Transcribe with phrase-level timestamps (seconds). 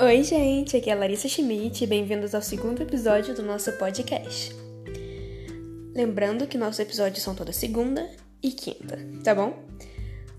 [0.00, 4.54] Oi, gente, aqui é a Larissa Schmidt e bem-vindos ao segundo episódio do nosso podcast.
[5.92, 8.08] Lembrando que nossos episódios são toda segunda
[8.40, 9.58] e quinta, tá bom?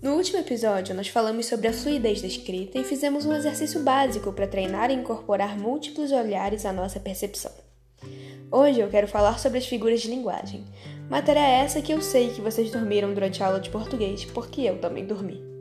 [0.00, 4.32] No último episódio, nós falamos sobre a fluidez da escrita e fizemos um exercício básico
[4.32, 7.50] para treinar e incorporar múltiplos olhares à nossa percepção.
[8.52, 10.64] Hoje eu quero falar sobre as figuras de linguagem,
[11.10, 14.78] matéria essa que eu sei que vocês dormiram durante a aula de português, porque eu
[14.78, 15.57] também dormi.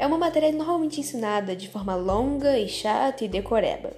[0.00, 3.92] É uma matéria normalmente ensinada de forma longa e chata e decoreba.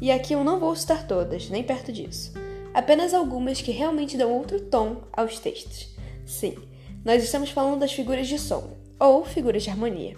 [0.00, 2.32] E aqui eu não vou citar todas, nem perto disso.
[2.74, 5.94] Apenas algumas que realmente dão outro tom aos textos.
[6.26, 6.56] Sim,
[7.04, 10.16] nós estamos falando das figuras de som, ou figuras de harmonia.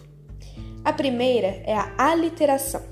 [0.83, 2.83] A primeira é a aliteração.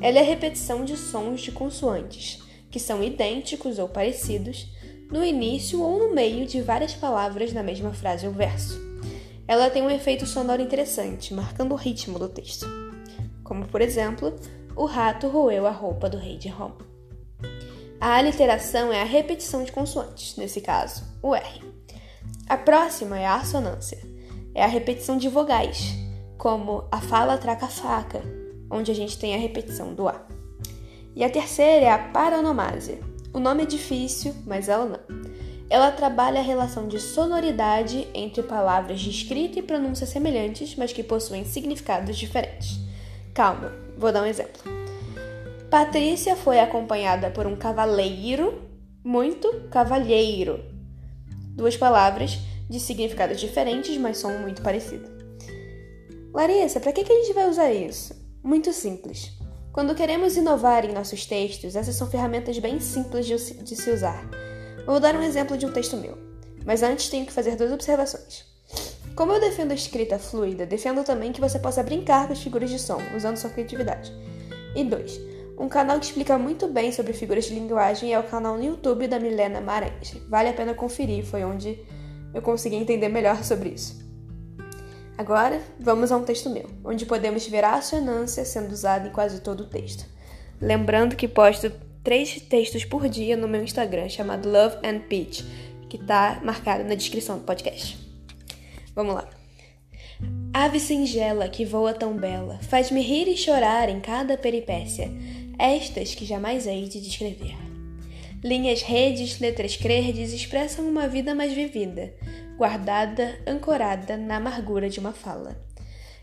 [0.00, 4.66] Ela é a repetição de sons de consoantes, que são idênticos ou parecidos,
[5.08, 8.89] no início ou no meio de várias palavras na mesma frase ou verso.
[9.50, 12.68] Ela tem um efeito sonoro interessante, marcando o ritmo do texto.
[13.42, 14.32] Como, por exemplo,
[14.76, 16.76] o rato roeu a roupa do rei de Roma.
[18.00, 21.64] A aliteração é a repetição de consoantes, nesse caso, o R.
[22.48, 23.98] A próxima é a assonância.
[24.54, 25.96] É a repetição de vogais,
[26.38, 28.22] como a fala traca faca,
[28.70, 30.24] onde a gente tem a repetição do A.
[31.16, 33.00] E a terceira é a paronomásia.
[33.34, 35.19] O nome é difícil, mas ela não.
[35.70, 41.04] Ela trabalha a relação de sonoridade entre palavras de escrita e pronúncia semelhantes, mas que
[41.04, 42.80] possuem significados diferentes.
[43.32, 44.60] Calma, vou dar um exemplo.
[45.70, 48.68] Patrícia foi acompanhada por um cavaleiro,
[49.04, 50.64] muito cavalheiro.
[51.54, 52.36] Duas palavras
[52.68, 55.08] de significados diferentes, mas são muito parecidas.
[56.34, 58.12] Larissa, para que, que a gente vai usar isso?
[58.42, 59.32] Muito simples.
[59.72, 64.28] Quando queremos inovar em nossos textos, essas são ferramentas bem simples de, de se usar.
[64.86, 66.16] Vou dar um exemplo de um texto meu,
[66.64, 68.44] mas antes tenho que fazer duas observações.
[69.14, 72.70] Como eu defendo a escrita fluida, defendo também que você possa brincar com as figuras
[72.70, 74.12] de som, usando sua criatividade.
[74.74, 75.20] E dois,
[75.58, 79.06] um canal que explica muito bem sobre figuras de linguagem é o canal no YouTube
[79.06, 80.14] da Milena Maranhas.
[80.28, 81.78] Vale a pena conferir, foi onde
[82.32, 84.00] eu consegui entender melhor sobre isso.
[85.18, 89.40] Agora, vamos a um texto meu, onde podemos ver a assonância sendo usada em quase
[89.40, 90.06] todo o texto.
[90.58, 91.70] Lembrando que posto
[92.02, 95.44] três textos por dia no meu Instagram, chamado Love and Peach,
[95.88, 97.98] que está marcado na descrição do podcast.
[98.94, 99.28] Vamos lá.
[100.52, 105.10] Ave singela que voa tão bela, faz-me rir e chorar em cada peripécia,
[105.58, 107.56] estas que jamais hei de descrever.
[108.42, 112.14] Linhas redes, letras credes expressam uma vida mais vivida,
[112.56, 115.62] guardada, ancorada na amargura de uma fala.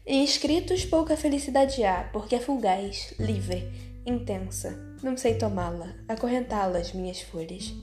[0.05, 3.67] Em escritos pouca felicidade há, porque é fugaz, livre,
[4.07, 4.79] intensa.
[5.03, 7.73] Não sei tomá-la, acorrentá-las minhas folhas.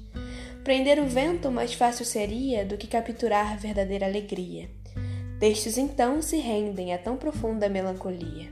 [0.64, 4.68] Prender o vento mais fácil seria do que capturar verdadeira alegria.
[5.38, 8.50] Textos então se rendem a tão profunda melancolia,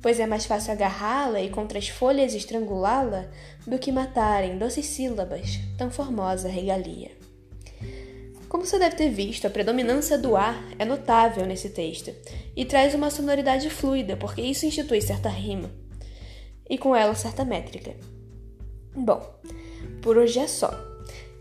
[0.00, 3.26] pois é mais fácil agarrá-la e contra as folhas estrangulá-la
[3.66, 7.10] do que matar em doces sílabas tão formosa regalia.
[8.48, 12.12] Como você deve ter visto, a predominância do ar é notável nesse texto
[12.54, 15.70] e traz uma sonoridade fluida, porque isso institui certa rima
[16.70, 17.94] e com ela certa métrica.
[18.94, 19.20] Bom,
[20.00, 20.70] por hoje é só.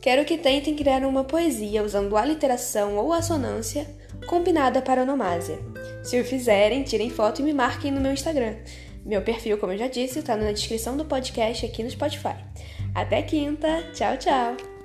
[0.01, 3.87] Quero que tentem criar uma poesia usando a literação ou assonância
[4.27, 5.59] combinada para onomásia.
[6.03, 8.55] Se o fizerem, tirem foto e me marquem no meu Instagram.
[9.05, 12.35] Meu perfil, como eu já disse, está na descrição do podcast aqui no Spotify.
[12.93, 13.83] Até quinta!
[13.93, 14.78] Tchau, tchau!